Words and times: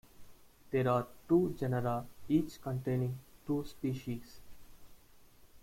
There 0.71 0.89
are 0.89 1.05
two 1.29 1.55
genera, 1.59 2.07
each 2.27 2.59
containing 2.59 3.19
two 3.45 3.63
species. 3.65 4.39